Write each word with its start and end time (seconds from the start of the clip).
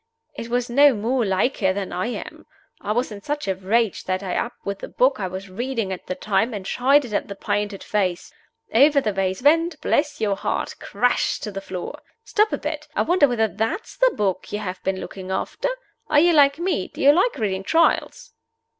It 0.33 0.49
was 0.49 0.67
no 0.67 0.95
more 0.95 1.23
like 1.23 1.57
her 1.57 1.73
than 1.73 1.91
I 1.93 2.07
am. 2.07 2.47
I 2.81 2.91
was 2.91 3.11
in 3.11 3.21
such 3.21 3.47
a 3.47 3.53
rage 3.53 4.05
that 4.05 4.23
I 4.23 4.35
up 4.35 4.53
with 4.65 4.79
the 4.79 4.87
book 4.87 5.19
I 5.19 5.27
was 5.27 5.47
reading 5.47 5.93
at 5.93 6.07
the 6.07 6.15
time 6.15 6.55
and 6.55 6.65
shied 6.65 7.05
it 7.05 7.13
at 7.13 7.27
the 7.27 7.35
painted 7.35 7.83
face. 7.83 8.33
Over 8.73 8.99
the 8.99 9.13
vase 9.13 9.43
went, 9.43 9.79
bless 9.79 10.19
your 10.19 10.35
heart, 10.37 10.73
crash 10.79 11.39
to 11.41 11.51
the 11.51 11.61
floor. 11.61 11.99
Stop 12.23 12.51
a 12.51 12.57
bit! 12.57 12.87
I 12.95 13.03
wonder 13.03 13.27
whether 13.27 13.47
that's 13.47 13.95
the 13.95 14.09
book 14.15 14.51
you 14.51 14.57
have 14.57 14.81
been 14.81 14.99
looking 14.99 15.29
after? 15.29 15.69
Are 16.07 16.19
you 16.19 16.33
like 16.33 16.57
me? 16.57 16.87
Do 16.87 16.99
you 16.99 17.11
like 17.11 17.35
reading 17.37 17.61
Trials?" 17.61 18.33